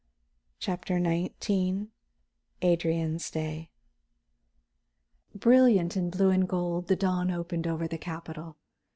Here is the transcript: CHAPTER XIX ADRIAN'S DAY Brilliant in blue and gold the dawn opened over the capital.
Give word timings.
CHAPTER 0.57 0.99
XIX 0.99 1.89
ADRIAN'S 2.63 3.29
DAY 3.29 3.69
Brilliant 5.35 5.95
in 5.95 6.09
blue 6.09 6.31
and 6.31 6.49
gold 6.49 6.87
the 6.87 6.95
dawn 6.95 7.29
opened 7.29 7.67
over 7.67 7.87
the 7.87 7.99
capital. 7.99 8.57